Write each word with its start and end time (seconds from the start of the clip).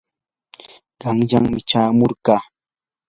qanyanmi 1.01 1.59
chamurqaa. 1.69 2.41